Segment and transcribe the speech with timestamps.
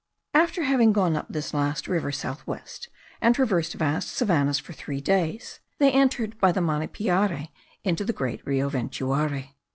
[0.33, 2.89] After having gone up this last river south west,
[3.21, 7.49] and traversed vast savannahs for three days, they entered by the Manipiare
[7.83, 9.53] into the great Rio Ventuari.